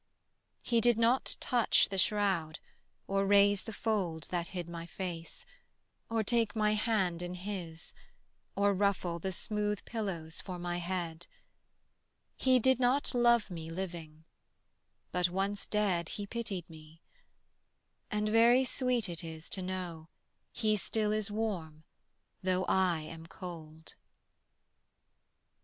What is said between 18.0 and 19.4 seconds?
and very sweet it